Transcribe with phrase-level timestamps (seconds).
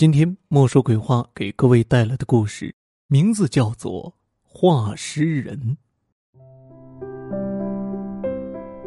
[0.00, 2.74] 今天莫说鬼话给各位带来的故事，
[3.08, 4.04] 名字叫做
[4.42, 5.76] 《画师人》。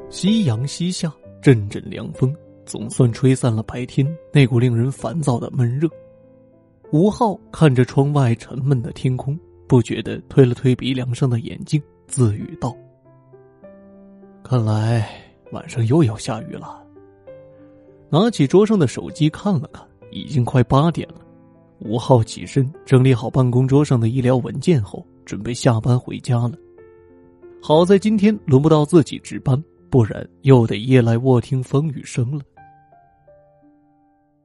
[0.10, 2.36] 夕阳西下，阵阵凉风
[2.66, 4.04] 总算吹散了白天
[4.34, 5.88] 那股令人烦躁的闷热。
[6.91, 12.75] 吴昊看着窗外沉闷的天空，不觉得推了推鼻梁上的眼镜，自语道
[14.43, 15.07] ：“看来
[15.52, 16.84] 晚上又要下雨了。”
[18.09, 19.88] 拿起桌上的手机看了看。
[20.13, 21.16] 已经快八点了，
[21.80, 26.53] 吴昊起身整理好办公桌上的医疗文件后，准备下班回家了。
[27.62, 32.44] 好在今天轮不到自己值班，不然又得夜来卧听风雨声了。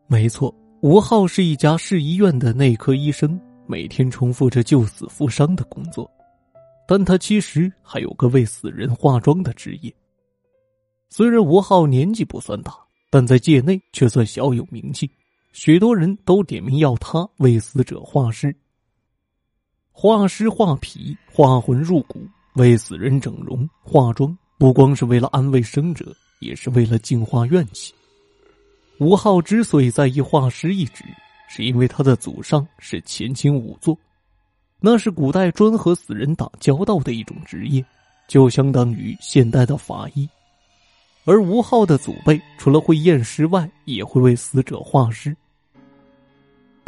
[0.07, 6.11] 没错，吴昊是一家市医院的内科医生，每天重复着救死扶伤的工作，
[6.87, 9.93] 但他其实还有个为死人化妆的职业。
[11.11, 12.73] 虽然吴昊年纪不算大，
[13.11, 15.11] 但在界内却算小有名气。
[15.61, 18.55] 许多人都点名要他为死者画尸，
[19.91, 22.25] 画尸画皮，画魂入骨，
[22.55, 27.93] 为死人整容化妆，不光是为了安慰生者，也是为了净化怨气。
[29.01, 31.05] 吴昊之所以在意画师一职，
[31.49, 33.99] 是因为他的祖上是前清仵作，
[34.79, 37.85] 那是古代专和死人打交道的一种职业，
[38.29, 40.29] 就相当于现代的法医。
[41.25, 45.37] 而吴昊的祖辈除了会验尸外，也会为死者画尸。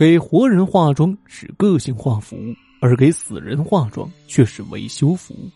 [0.01, 5.51] 给活人化妆是个性化服务，而给死人化妆却是维修服务。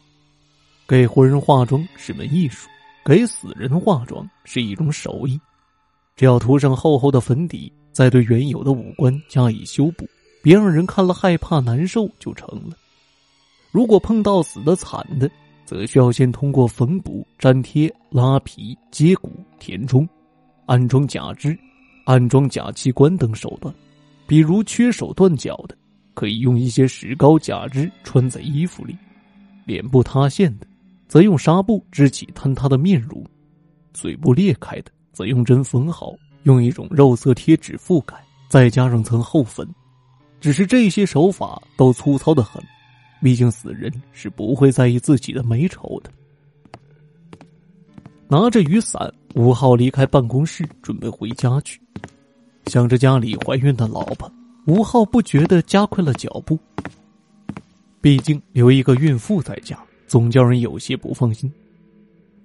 [0.86, 2.69] 给活人化妆是门艺术，
[3.06, 5.41] 给死人化妆是一种手艺。
[6.14, 10.06] 只要涂上厚厚的粉底，再对原有的五官加以修补，
[10.42, 12.77] 别让人看了害怕难受就成了。
[13.70, 15.31] 如果碰到死的惨的，
[15.64, 20.06] 则需要先通过缝补、粘贴、拉皮、接骨、填充、
[20.67, 21.58] 安装假肢、
[22.05, 23.75] 安装假器官等手段。
[24.27, 25.77] 比如缺手断脚的，
[26.14, 28.95] 可以用一些石膏假肢穿在衣服里；
[29.64, 30.67] 脸部塌陷的，
[31.08, 33.23] 则用纱布织起坍塌的面容；
[33.92, 36.14] 嘴部裂开的，则用针缝好，
[36.45, 38.17] 用一种肉色贴纸覆盖，
[38.48, 39.68] 再加上层厚粉。
[40.41, 42.62] 只是这些手法都粗糙的很。
[43.23, 46.11] 毕竟死人是不会在意自己的美丑的。
[48.29, 51.80] 拿着雨伞，吴昊离开办公室，准备回家去。
[52.67, 54.30] 想着家里怀孕的老婆，
[54.67, 56.58] 吴昊不觉得加快了脚步。
[58.01, 61.51] 毕竟留一个孕妇在家，总叫人有些不放心。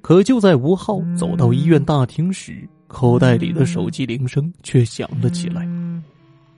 [0.01, 5.67] 可就在吴昊走到医院大厅时，口袋里的手机铃声却响了起来。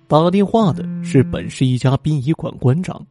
[0.08, 3.04] 打电话的是本市一家殡仪馆馆长。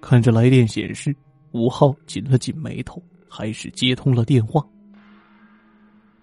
[0.00, 1.14] 看着来电显示，
[1.52, 4.64] 吴昊紧了紧眉头，还是接通了电话。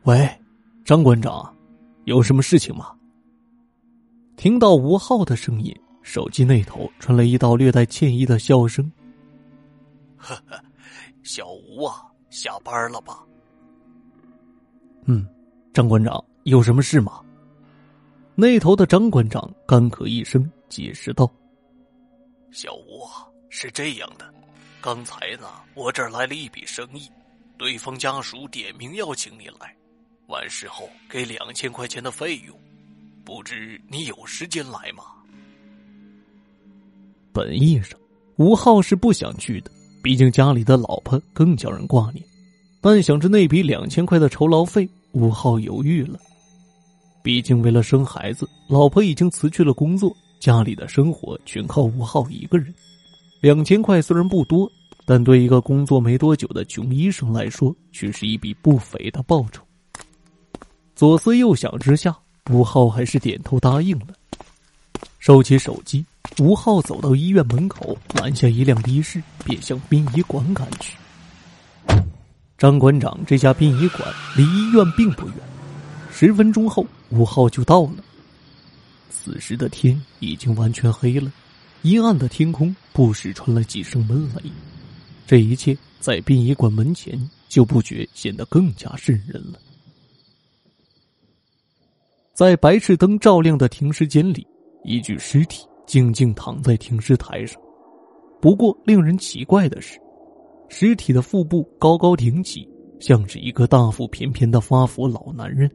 [0.03, 0.29] 喂，
[0.83, 1.53] 张馆长，
[2.05, 2.87] 有什么事情吗？
[4.35, 8.91] 听到吴昊的声音，手机那头传来一道略带歉意的笑声。
[10.17, 10.61] 呵呵，
[11.23, 13.23] 小吴啊，下班了吧？
[15.05, 15.27] 嗯，
[15.73, 17.21] 张馆长有什么事吗？
[18.35, 21.31] 那头的张馆长干咳一声，解释道
[22.51, 24.33] ：“小吴啊。”是这样的，
[24.81, 27.07] 刚才呢，我这儿来了一笔生意，
[27.55, 29.77] 对方家属点名要请你来，
[30.25, 32.59] 完事后给两千块钱的费用，
[33.25, 35.03] 不知你有时间来吗？
[37.31, 37.97] 本意上，
[38.35, 39.71] 吴昊是不想去的，
[40.03, 42.23] 毕竟家里的老婆更叫人挂念。
[42.81, 46.19] 但想着那笔两千块的酬劳费，吴昊犹豫了。
[47.23, 52.73] 毕竟为了生孩子，老婆已经辞去了工作，家里的生活全靠吴昊一个人。
[53.39, 54.69] 两千块虽然不多，
[55.05, 59.63] 但对一个工作没多久的穷医生来说，却是一笔不菲的报酬。
[60.93, 62.15] 左思右想之下，
[62.49, 64.07] 吴昊还是点头答应了。
[65.19, 66.05] 收起手机，
[66.39, 70.97] 吴昊走到医院门口，拦下一辆的士，便向殡仪馆赶去。
[72.57, 74.01] 张馆长这家殡仪馆
[74.35, 75.35] 离医院并不远，
[76.11, 77.95] 十分钟后，吴昊就到了。
[79.09, 81.31] 此时的天已经完全黑了。
[81.83, 84.51] 阴暗的天空不时传来几声闷雷，
[85.27, 89.59] 这一切在殡仪馆门前就不觉显得更加瘆人了。
[92.33, 94.43] 在白炽灯照亮的停尸间里，
[94.83, 97.61] 一具尸体静静躺在停尸台上。
[98.41, 99.99] 不过，令人奇怪的是，
[100.67, 102.67] 尸体的腹部高高挺起，
[102.99, 105.69] 像是一个大腹便便的发福老男人。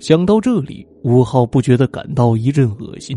[0.00, 3.16] 想到这里，吴昊不觉得感到一阵恶心。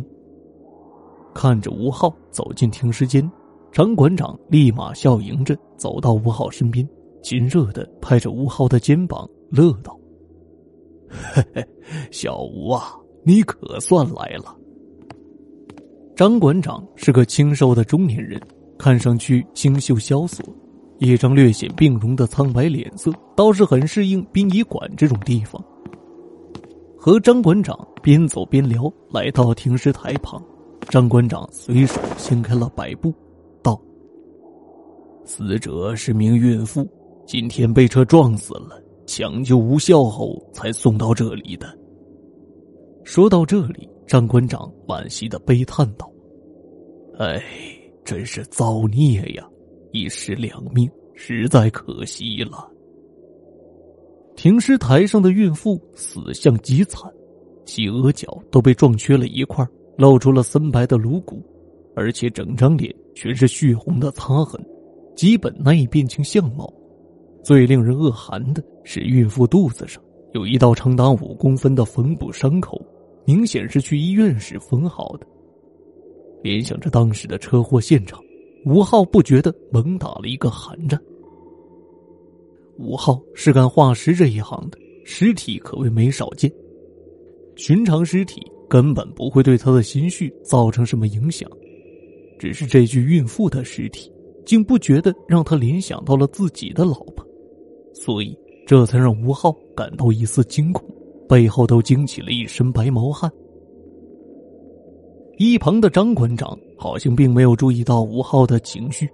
[1.33, 3.27] 看着吴昊走进停尸间，
[3.71, 6.87] 张馆长立马笑迎着走到吴昊身边，
[7.23, 9.99] 亲热的拍着吴昊的肩膀，乐道
[11.11, 11.67] ：“嘿嘿，
[12.11, 14.55] 小吴啊，你可算来了。”
[16.15, 18.39] 张馆长是个清瘦的中年人，
[18.77, 20.45] 看上去清秀萧索，
[20.99, 25.63] 一张略显病容的苍白脸色，倒是很适应殡仪馆这种地方。
[26.97, 30.39] 和张馆长边走边聊，来到停尸台旁，
[30.89, 33.11] 张馆长随手掀开了白布，
[33.63, 33.81] 道
[35.25, 36.87] ：“死者是名孕妇，
[37.25, 38.79] 今天被车撞死了，
[39.13, 41.77] 抢救无效后才送到这里的。”
[43.03, 46.09] 说到这里，张馆长惋惜的悲叹道
[47.19, 47.43] ：“哎，
[48.05, 49.45] 真是造孽呀！
[49.91, 52.71] 一尸两命，实在可惜了。”
[54.37, 57.11] 停尸台上的孕妇死相极惨，
[57.65, 59.67] 其额角都被撞缺了一块，
[59.97, 61.43] 露出了森白的颅骨，
[61.97, 64.63] 而且整张脸全是血红的擦痕，
[65.17, 66.73] 基本难以辨清相貌。
[67.43, 70.01] 最令人恶寒的是，孕妇肚子上
[70.33, 72.79] 有一道长达五公分的缝补伤口。
[73.23, 75.27] 明显是去医院时缝好的。
[76.41, 78.19] 联想着当时的车祸现场，
[78.65, 80.99] 吴浩不觉得猛打了一个寒战。
[82.79, 86.51] 吴浩是干化石这一行的，尸体可谓没少见。
[87.55, 91.47] 寻常尸体根本不会对他的心绪造成什么影响，
[92.39, 94.11] 只是这具孕妇的尸体，
[94.47, 97.23] 竟不觉得让他联想到了自己的老婆，
[97.93, 100.83] 所以这才让吴浩感到一丝惊恐。
[101.29, 103.31] 背后都惊起了一身白毛汗。
[105.37, 109.09] 一旁的张馆长好像并没有注意到吴浩的情绪，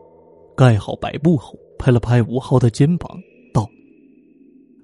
[0.55, 3.07] 盖好白布后，拍了拍吴浩的肩膀，
[3.53, 3.69] 道：“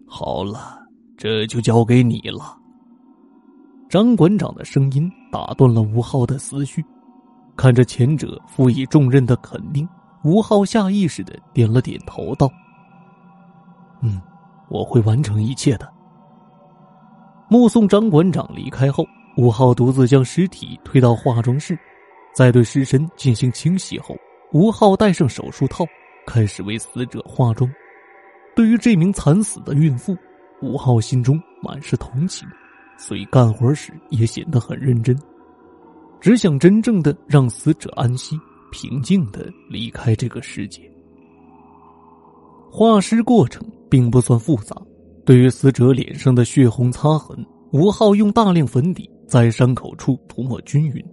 [0.05, 0.77] 好了，
[1.17, 2.55] 这就交给你了。”
[3.89, 6.85] 张馆长的声音打断了吴浩的思绪，
[7.57, 9.89] 看着前者负以重任的肯定，
[10.23, 12.47] 吴浩下意识的点了点头，道
[14.03, 14.21] ：“嗯，
[14.69, 15.91] 我会完成一切的。”
[17.49, 19.05] 目送张馆长离开后，
[19.37, 21.77] 吴浩独自将尸体推到化妆室，
[22.35, 24.15] 在对尸身进行清洗后，
[24.53, 25.85] 吴浩戴上手术套，
[26.25, 27.69] 开始为死者化妆。
[28.55, 30.15] 对于这名惨死的孕妇，
[30.61, 32.47] 吴浩心中满是同情，
[32.97, 35.17] 所以干活时也显得很认真，
[36.19, 38.35] 只想真正的让死者安息，
[38.71, 40.81] 平静的离开这个世界。
[42.71, 43.63] 化尸过程
[43.93, 44.75] 并不算复杂。
[45.23, 47.37] 对于死者脸上的血红擦痕，
[47.73, 51.05] 吴浩用大量粉底在伤口处涂抹均匀。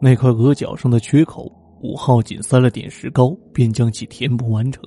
[0.00, 1.50] 那块额角上的缺口，
[1.82, 4.80] 吴浩仅塞了点石膏，便将其填补完成。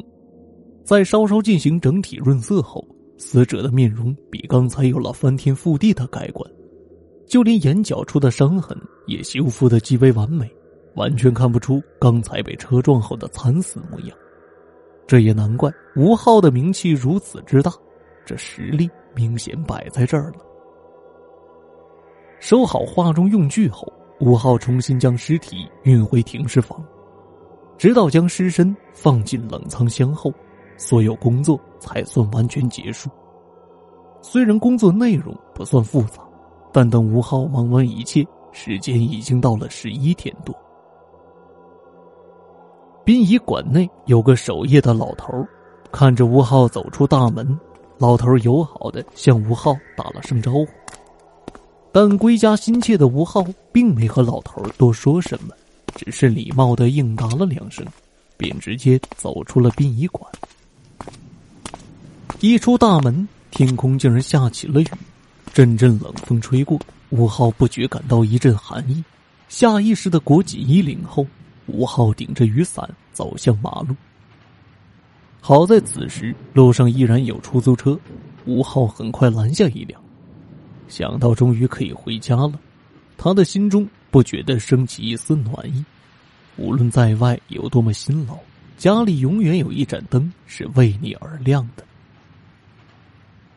[0.85, 2.81] 在稍稍进行整体润色后，
[3.17, 6.49] 死者的面容比刚才有了翻天覆地的改观，
[7.27, 10.49] 就连眼角处的伤痕也修复的极为完美，
[10.95, 14.17] 完全看不出刚才被车撞后的惨死模样。
[15.07, 17.71] 这也难怪吴浩的名气如此之大。
[18.25, 20.39] 这实力明显摆在这儿了。
[22.39, 26.85] 收好画中用具后，吴浩重新将尸体运回停尸房，
[27.77, 30.31] 直到将尸身放进冷藏箱后，
[30.75, 33.09] 所有工作才算完全结束。
[34.21, 36.21] 虽然工作内容不算复杂，
[36.73, 40.53] 但等吴浩忙完一切，时间已经到了十一点多。
[43.07, 45.31] 殡仪馆内有个守夜的老头，
[45.93, 47.57] 看着吴浩走出大门。
[47.97, 50.67] 老头友好的向吴浩打了声招呼，
[51.93, 55.55] 但归家心切的吴浩并没和老头多说什么，
[55.95, 57.85] 只是礼貌的应答了两声，
[58.35, 60.29] 便直接走出了殡仪馆。
[62.41, 64.87] 一出大门，天空竟然下起了雨，
[65.53, 66.77] 阵阵冷风吹过，
[67.11, 69.01] 吴浩不觉感到一阵寒意，
[69.47, 71.25] 下意识的裹紧衣领后，
[71.67, 73.95] 吴浩顶着雨伞走向马路。
[75.39, 77.97] 好在此时路上依然有出租车，
[78.45, 80.01] 吴浩很快拦下一辆。
[80.87, 82.53] 想到终于可以回家了，
[83.17, 85.85] 他的心中不觉得升起一丝暖意。
[86.57, 88.37] 无论在外有多么辛劳，
[88.77, 91.83] 家里永远有一盏灯是为你而亮的。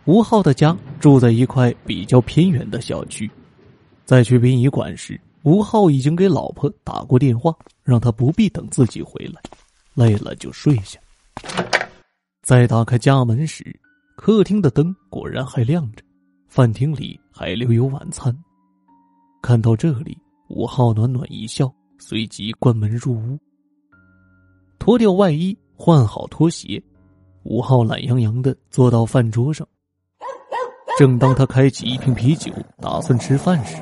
[0.05, 3.31] 吴浩的家住在一块比较偏远的小区，
[4.05, 9.41] 在去殡仪馆时，吴浩已经给老婆打过电话，让他不必等自己回来，
[9.95, 11.01] 累了就睡下。
[12.43, 13.65] 在打开家门时，
[14.17, 16.03] 客厅的灯果然还亮着，
[16.49, 18.37] 饭厅里还留有晚餐。
[19.41, 20.19] 看到这里，
[20.49, 23.39] 吴浩暖暖一笑，随即关门入屋，
[24.79, 26.83] 脱掉外衣，换好拖鞋，
[27.45, 29.67] 吴浩懒洋洋的坐到饭桌上。
[30.99, 33.77] 正当他开启一瓶啤酒，打算吃饭时，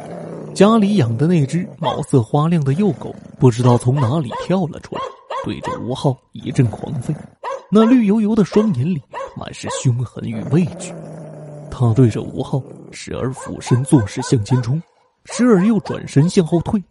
[0.54, 5.00] 家里养的那只毛色花亮的幼狗不知道从哪里跳了出来，
[5.44, 7.14] 对着吴浩一阵狂吠。
[7.70, 9.00] 那绿油油的双眼里
[9.36, 10.92] 满是凶狠与畏惧，
[11.70, 14.82] 他对着吴浩时而俯身作势向前冲，
[15.26, 16.82] 时而又转身向后退，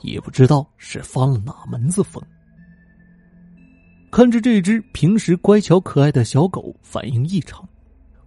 [0.00, 2.20] 也不知道是发了哪门子疯。
[4.10, 7.66] 看着这只平时乖巧可爱的小狗反应异常，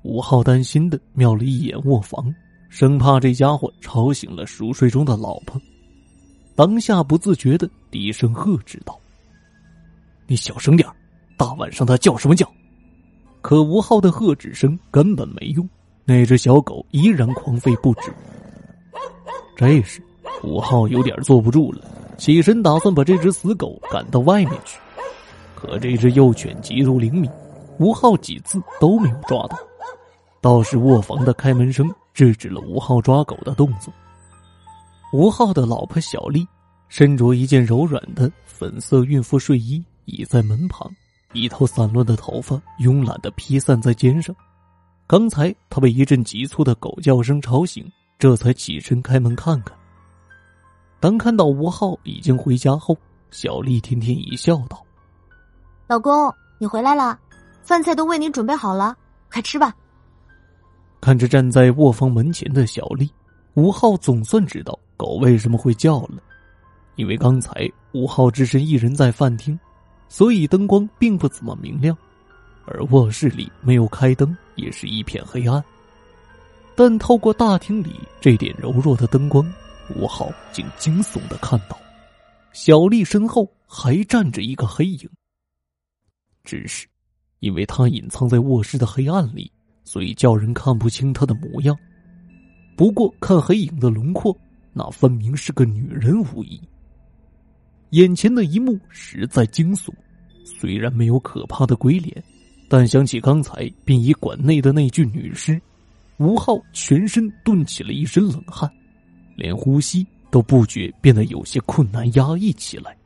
[0.04, 2.34] 吴昊担心的瞄了一眼卧房，
[2.78, 5.58] 生怕这家伙吵醒了熟睡中的老婆。
[6.58, 9.00] 当下不自觉的低声呵斥道
[10.28, 10.86] ：“你小声点
[11.38, 12.46] 大晚上的叫什么叫？”
[13.42, 15.66] 可吴昊的喝止声根本没用，
[16.04, 18.12] 那只小狗依然狂吠不止。
[19.56, 20.04] 这时，
[20.44, 21.82] 吴昊有点坐不住了，
[22.18, 24.78] 起身打算把这只死狗赶到外面去。
[25.56, 27.32] 可这只幼犬极度灵敏，
[27.80, 29.58] 吴昊几次都没有抓到。
[30.42, 33.94] 倒是卧房的开门声制止了吴昊抓狗的动作。
[35.14, 36.48] 吴昊的老婆小丽
[36.90, 40.90] 身着一件柔软的粉色孕妇睡衣，倚在门旁。
[41.34, 44.34] 一头散乱的头发慵懒的披散在肩上。
[45.06, 47.86] 刚才他被一阵急促的狗叫声吵醒，
[48.18, 49.78] 这才起身开门看看。
[51.02, 52.98] 当看到吴昊已经回家后，
[53.30, 54.82] 小丽甜甜一笑，道
[55.88, 57.20] ：“老公，你回来了，
[57.64, 58.96] 饭菜都为你准备好了，
[59.30, 59.76] 快吃吧。”
[61.06, 63.08] 看着站在卧房门前的小丽，
[63.54, 66.18] 吴昊总算知道狗为什么会叫了，
[66.96, 69.56] 因为刚才吴昊只身一人在饭厅。
[70.10, 71.96] 所以灯光并不怎么明亮，
[72.66, 75.64] 而卧室里没有开灯，也是一片黑暗。
[76.76, 79.48] 但透过大厅里这点柔弱的灯光，
[79.96, 81.78] 吴昊竟惊悚的看到，
[82.52, 85.08] 小丽身后还站着一个黑影。
[86.44, 86.88] 只是，
[87.42, 89.52] 因为他隐藏在卧室的黑暗里，
[89.86, 91.78] 所以叫人看不清他的模样。
[92.76, 94.38] 不过看黑影的轮廓，
[94.74, 96.60] 那分明是个女人无疑。
[97.92, 99.90] 眼前的一幕实在惊悚，
[100.44, 102.22] 虽然没有可怕的鬼脸，
[102.68, 105.62] 但想起刚才殡仪馆内的那具女尸，
[106.18, 108.70] 吴昊全身顿起了一身冷汗，
[109.38, 112.98] 连呼吸都不觉变得有些困难压抑起来。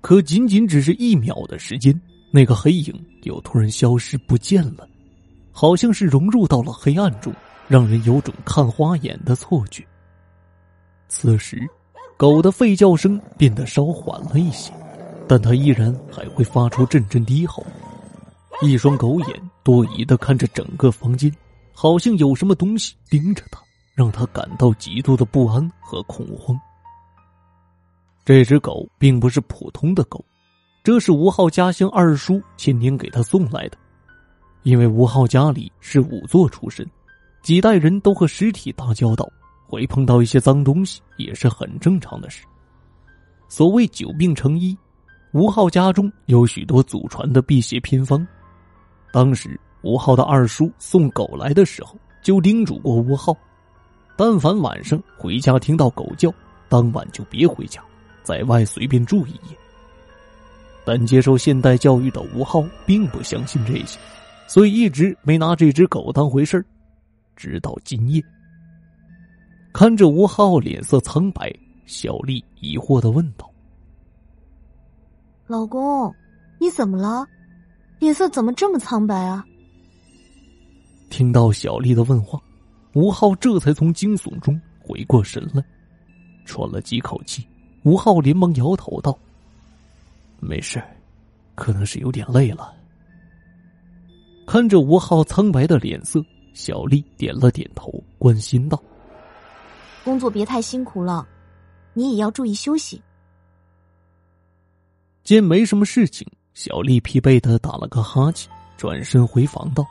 [0.00, 1.98] 可仅仅只是一秒的时间，
[2.30, 4.88] 那个黑影又突然消失不见了，
[5.54, 7.32] 好像是融入到了黑暗中，
[7.66, 9.82] 让人有种看花眼的错觉。
[11.08, 11.66] 此时。
[12.16, 14.72] 狗的吠叫声变得稍缓了一些，
[15.26, 17.66] 但它依然还会发出阵阵低吼。
[18.62, 21.30] 一双狗眼多疑的看着整个房间，
[21.72, 23.60] 好像有什么东西盯着它，
[23.96, 26.56] 让它感到极度的不安和恐慌。
[28.24, 30.24] 这只狗并不是普通的狗，
[30.84, 33.76] 这是吴昊家乡二叔前年给他送来的。
[34.64, 36.84] 因为吴昊家里是仵作出身，
[37.42, 39.26] 几代人都和尸体打交道。
[39.66, 42.44] 会碰到一些脏东西也是很正常的事。
[43.48, 44.76] 所谓久病成医，
[45.32, 48.24] 吴昊家中有许多祖传的辟邪偏方。
[49.10, 53.36] 当时吴昊的二叔送狗来的时候，就叮嘱过吴昊，
[54.16, 56.32] 但凡晚上回家听到狗叫，
[56.68, 57.82] 当晚就别回家，
[58.22, 59.56] 在外随便住一夜。
[60.84, 63.98] 但接受现代教育的吴昊并不相信这些，
[64.46, 66.64] 所以一直没拿这只狗当回事儿，
[67.34, 68.22] 直到今夜。
[69.72, 71.52] 看着吴昊脸色苍白，
[71.86, 73.50] 小丽疑惑的问道
[75.48, 76.14] ：“老公，
[76.60, 77.26] 你怎么了？
[77.98, 79.44] 脸色怎么这么苍白啊？”
[81.10, 82.40] 听到小丽的问话，
[82.92, 85.64] 吴昊这才从惊悚中回过神来，
[86.44, 87.44] 喘了几口气，
[87.82, 89.18] 吴昊连忙摇头道
[90.38, 90.80] ：“没事，
[91.56, 92.72] 可能是有点累了。”
[94.46, 98.80] 看着吴昊苍白的脸色，小丽点了点头，关心道。
[100.04, 101.26] 工作别太辛苦了，
[101.94, 103.00] 你也要注意休息。
[105.22, 109.84] 见没什么事情，小丽疲惫的打了个哈欠，转身回房道：“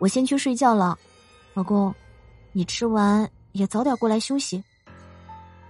[0.00, 0.98] 我先去睡觉了，
[1.54, 1.94] 老公，
[2.50, 4.62] 你吃完也早点过来休息。”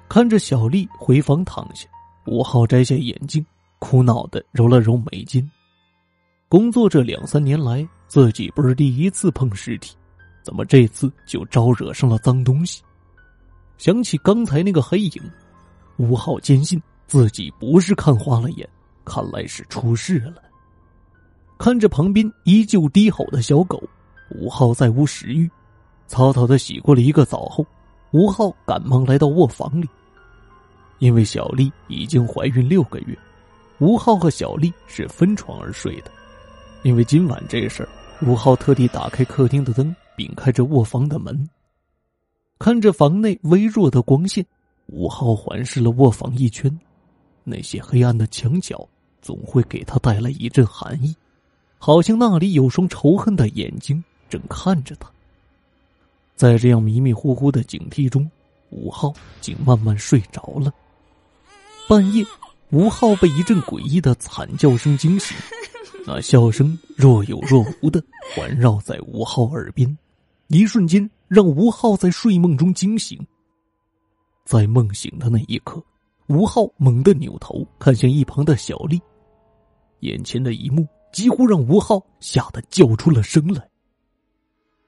[0.09, 1.87] 看着小丽回房躺下，
[2.27, 3.45] 吴昊摘下眼镜，
[3.79, 5.49] 苦恼的揉了揉眉间。
[6.53, 9.97] 工作这两三年来，自己不是第一次碰尸体，
[10.43, 12.83] 怎么这次就招惹上了脏东西？
[13.79, 15.23] 想起刚才那个黑影，
[15.97, 18.69] 吴昊坚信自己不是看花了眼，
[19.03, 20.35] 看来是出事了。
[21.57, 23.83] 看着旁边依旧低吼的小狗，
[24.29, 25.51] 吴昊再无食欲，
[26.07, 27.65] 草草的洗过了一个澡后，
[28.11, 29.89] 吴昊赶忙来到卧房里。
[30.99, 33.19] 因为小丽已经怀孕六个月，
[33.79, 36.11] 吴昊和小丽是分床而睡的。
[36.83, 37.89] 因为今晚这事儿，
[38.27, 41.49] 吴昊特地打开客厅的灯，并开着卧房的门。
[42.59, 44.45] 看着房内微弱的光线，
[44.87, 46.77] 吴昊环视了卧房一圈，
[47.45, 48.89] 那些黑暗的墙角
[49.21, 51.15] 总会给他带来一阵寒意，
[51.79, 55.09] 好像那里有双仇恨的眼睛正看着他。
[56.35, 58.29] 在这样迷迷糊糊的警惕中，
[58.71, 60.73] 吴浩竟慢慢睡着了。
[61.89, 62.25] 半夜，
[62.71, 65.37] 吴浩被一阵诡异的惨叫声惊醒，
[66.05, 68.03] 那笑声若有若无的
[68.35, 69.97] 环绕在吴浩耳边，
[70.49, 73.19] 一瞬间让吴浩在睡梦中惊醒。
[74.45, 75.83] 在梦醒的那一刻，
[76.27, 79.01] 吴浩猛地扭头看向一旁的小丽，
[80.01, 83.67] 眼前的一幕几乎让吴浩吓得叫出了声来。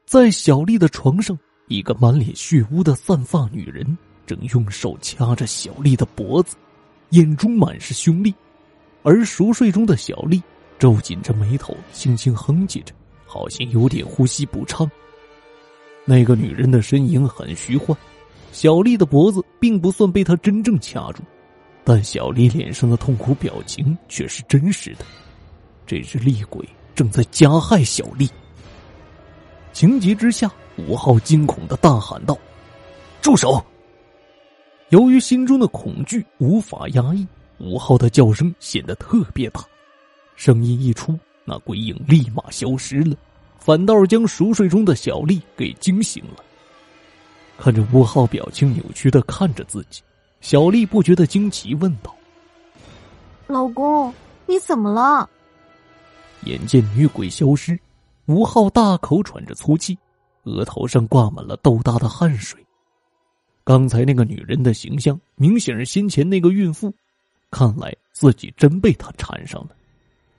[0.06, 6.56] 在小丽的床上，一个满脸血污的散发女人正用手掐着小丽的脖子，
[7.10, 8.34] 眼中满是凶厉。
[9.04, 10.42] 而熟睡中的小丽
[10.78, 12.92] 皱紧着眉头，轻轻哼唧着，
[13.26, 14.90] 好像有点呼吸不畅。
[16.04, 17.96] 那个女人的身影很虚幻。
[18.52, 21.22] 小丽的脖子并不算被他真正掐住，
[21.82, 25.04] 但小丽脸上的痛苦表情却是真实的。
[25.86, 26.64] 这只厉鬼
[26.94, 28.30] 正在加害小丽。
[29.72, 32.38] 情急之下，五号惊恐的大喊道
[33.20, 33.60] ：“住手！”
[34.90, 37.26] 由于心中的恐惧无法压抑，
[37.58, 39.64] 五号的叫声显得特别大。
[40.36, 43.16] 声音一出，那鬼影立马消失了，
[43.58, 46.44] 反倒将熟睡中的小丽给惊醒了。
[47.56, 50.02] 看着吴昊表情扭曲的看着自己，
[50.40, 52.14] 小丽不觉得惊奇，问道
[53.46, 54.12] ：“老公，
[54.46, 55.28] 你怎么了？”
[56.44, 57.78] 眼见女鬼消失，
[58.26, 59.96] 吴昊大口喘着粗气，
[60.42, 62.60] 额头上挂满了豆大的汗水。
[63.62, 66.92] 刚才那个女人的形象明显是先前那个孕妇，
[67.50, 69.70] 看来自己真被她缠上了。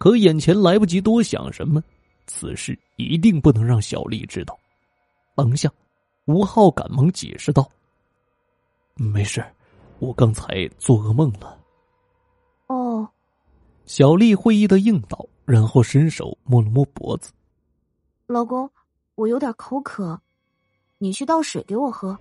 [0.06, 1.84] 可眼前来不及多想什么，
[2.28, 4.56] 此事一定不能让小丽知道。
[5.34, 5.68] 当下。
[6.26, 7.68] 吴浩赶忙解释道
[8.94, 9.44] ：“没事，
[9.98, 11.60] 我刚才做噩梦了。”
[12.68, 13.08] 哦，
[13.88, 17.32] 小丽会意的应道，然后伸手摸了摸脖子。
[18.28, 18.70] 老公，
[19.16, 20.22] 我有点口渴，
[21.00, 22.16] 你去倒水给我喝。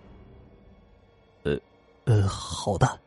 [1.42, 1.58] 呃，
[2.04, 2.98] 呃，好的。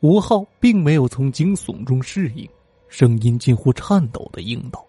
[0.00, 2.48] 吴浩并没有从惊悚中适应，
[2.92, 4.84] 声音近乎颤抖的应道：“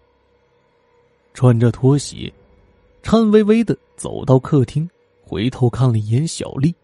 [1.32, 2.30] 穿着拖鞋，
[3.02, 4.86] 颤巍巍的走到客厅。”
[5.26, 6.74] 回头看了一眼小丽，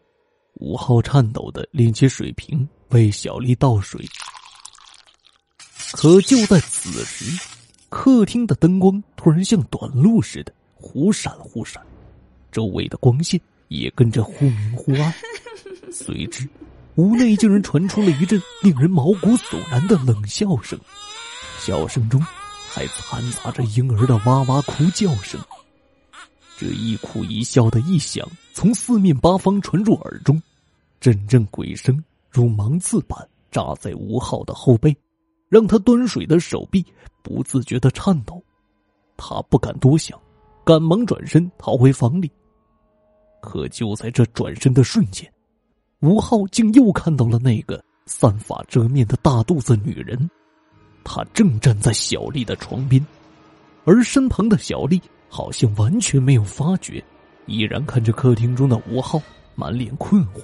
[0.54, 4.02] 吴浩颤抖的拎起水瓶为小丽倒水。
[5.92, 7.38] 可就在此时，
[7.90, 11.84] 客厅的灯光突然像短路似的忽闪忽闪，
[12.50, 15.12] 周围的光线也跟着忽明忽暗。
[15.92, 16.48] 随之，
[16.94, 20.80] 屋内竟然传出了一阵令人毛骨悚然的冷笑声，
[21.60, 22.20] 笑声中
[22.68, 25.38] 还掺杂着婴儿的哇哇哭叫声。
[26.56, 30.42] 这一哭一笑的异响从四面八方传入耳中，
[31.00, 34.96] 阵阵鬼声如芒刺般扎在吴浩的后背，
[35.48, 36.84] 让他端水的手臂
[37.22, 38.42] 不自觉的颤抖。
[39.16, 40.18] 他不敢多想，
[40.64, 42.30] 赶忙转身逃回房里。
[43.42, 45.30] 可就在这转身的瞬间，
[46.00, 50.30] 吴浩竟又看到了那个散发遮面的大肚子女人，
[51.04, 53.04] 他正站在小丽的床边，
[53.84, 55.00] 而身旁的小丽。
[55.32, 57.00] 好像完全没有发觉，
[57.46, 59.22] 依然看着客厅中的吴浩，
[59.54, 60.40] 满脸困惑。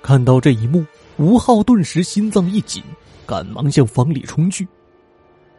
[0.00, 2.80] 看到这一幕，吴浩顿时心脏一紧，
[3.26, 4.64] 赶忙向房里冲去。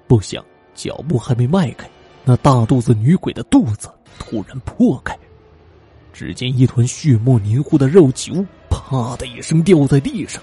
[0.07, 0.41] 不想
[0.73, 1.85] 脚步还没迈开，
[2.23, 5.13] 那大肚子女鬼的肚子突然破开，
[6.13, 8.35] 只见一团血沫凝固的肉球，
[8.69, 10.41] 啪的一声掉在地上。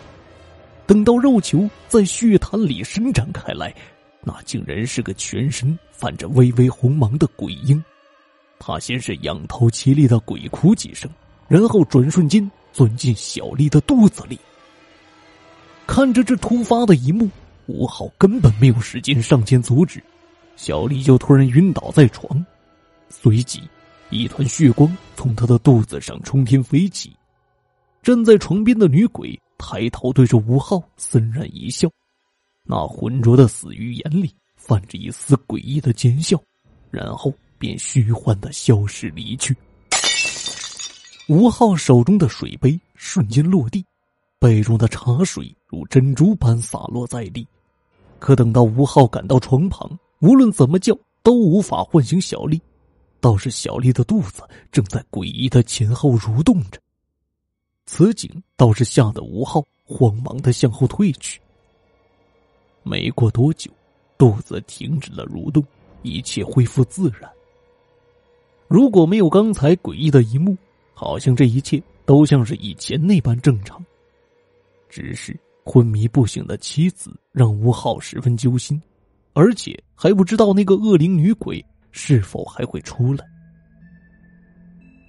[0.87, 3.75] 等到肉球在血潭里伸展开来。
[4.23, 7.83] 那竟然是个全身泛着微微红芒的鬼婴，
[8.59, 11.11] 他先是仰头凄厉的鬼哭几声，
[11.47, 14.39] 然后转瞬间钻进小丽的肚子里。
[15.87, 17.29] 看着这突发的一幕，
[17.67, 20.03] 吴昊根本没有时间上前阻止，
[20.57, 22.43] 小丽就突然晕倒在床，
[23.11, 23.61] 随即
[24.09, 27.15] 一团血光从她的肚子上冲天飞起。
[28.03, 31.89] 站在床边的女鬼抬头对着吴昊森然一笑。
[32.63, 36.41] 那浑浊的死鱼眼里泛着一丝诡异的奸笑，
[36.91, 39.57] 然后便虚幻的消失离去。
[41.29, 43.85] 吴昊手中的水杯瞬间落地，
[44.39, 47.47] 杯中的茶水如珍珠般洒落在地。
[48.19, 52.61] 可等到吴昊赶到床旁，无论怎么叫都无法唤醒小丽，
[53.21, 56.81] 倒是小丽的肚子正在诡异的前后蠕动着。
[57.87, 61.41] 此景倒是吓得吴昊慌忙的向后退去。
[62.83, 63.71] 没过多久，
[64.19, 65.65] 肚子停止了蠕动，
[66.03, 67.31] 一切恢复自然。
[68.69, 70.57] 如果没有刚才诡异的一幕，
[70.95, 73.85] 好像这一切都像是以前那般正常。
[74.89, 78.81] 只是昏迷不醒的妻子让吴昊十分揪心，
[79.33, 83.27] 而且还不知道那个恶灵女鬼是否还会出来。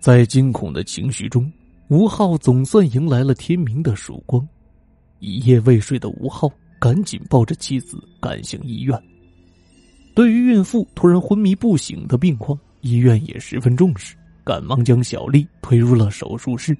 [0.01, 1.51] 在惊恐的情绪中，
[1.87, 4.47] 吴浩总算迎来了天明的曙光。
[5.19, 8.99] 一夜未睡的吴浩赶紧抱着妻子赶向医院。
[10.15, 16.75] 对于孕妇突然昏迷不醒的病况，医院也十分重视，赶忙将小丽推入了手术室。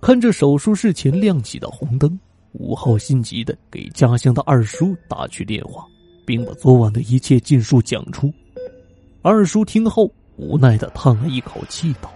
[0.00, 2.18] 看着手术室前亮起的红灯，
[2.52, 5.86] 吴浩心急的给家乡的二叔打去电话，
[6.26, 8.32] 并把昨晚的一切尽数讲出。
[9.22, 12.13] 二叔听后，无奈的叹了一口气，道。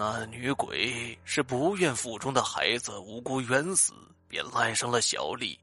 [0.00, 3.92] 那女鬼是不愿腹中的孩子无辜冤死，
[4.28, 5.58] 便赖上了小丽。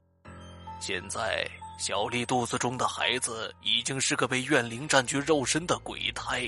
[0.78, 1.44] 现在
[1.76, 6.42] 小丽肚子中的孩子已经是个被怨灵占据肉身的鬼胎，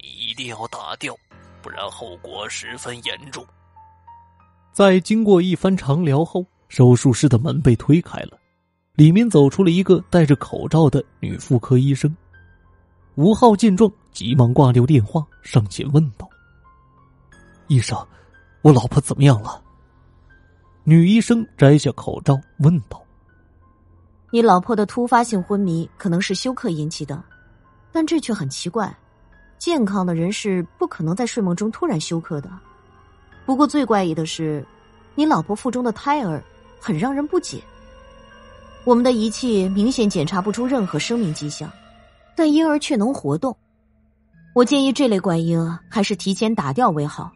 [0.00, 1.14] 你一定要打掉，
[1.60, 3.46] 不然后果十分严重。
[4.72, 8.38] 在经过一番长聊后，手术室的门被推开了，
[8.94, 12.16] 里面走出了一个戴着口罩的女妇科医生。
[13.16, 16.26] 吴浩见状，急忙挂掉电话，上前问道。
[17.66, 17.98] 医生，
[18.62, 19.62] 我老婆怎么样了？
[20.82, 23.02] 女医生摘下口罩问道
[24.30, 27.22] ：“你老婆的突发性昏迷可能是休克引起的，
[27.90, 28.94] 但这却很奇怪，
[29.58, 32.50] 健康的人是不可能在睡梦中突然休克的。
[33.46, 34.62] 不过最怪异的是，
[35.14, 36.42] 你老婆腹中的胎儿
[36.78, 37.62] 很让人不解。
[38.84, 41.72] 我们的仪器明显检查不出任何生命迹象，
[42.36, 43.56] 但婴儿却能活动。
[44.54, 47.32] 我建议这类怪婴还是提前打掉为好。”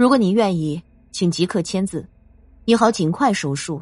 [0.00, 0.82] 如果你愿意，
[1.12, 2.08] 请即刻签字，
[2.64, 3.78] 也好尽快手术。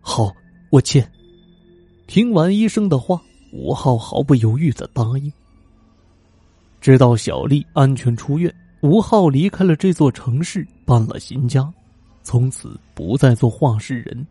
[0.00, 0.34] 好，
[0.70, 1.06] 我签。
[2.06, 3.20] 听完医生的话，
[3.52, 5.30] 吴浩毫不犹豫的答应。
[6.80, 11.70] 直到小丽安全出院，吴浩离开了这座城市，搬了新家，
[12.22, 14.26] 从此不再做画室人。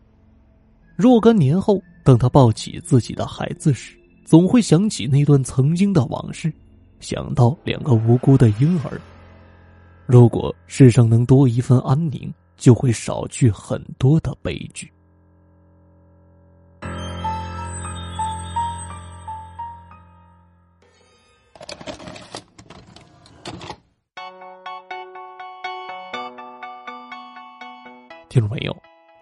[0.96, 6.52] 若干年后，等他抱起自己的孩子时，总会想起那段曾经的往事，
[7.00, 9.00] 想到两个无辜的婴儿。
[10.06, 14.92] 如果世上能多一份安宁，就会少去很多的悲剧。
[28.30, 28.76] 听众朋友，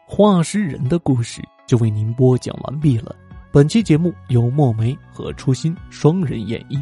[0.08, 3.16] 画师人的故事就为您播讲完毕了。
[3.52, 6.82] 本期节目由墨梅和初心双人演绎，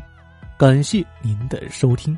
[0.58, 2.18] 感谢您的收听。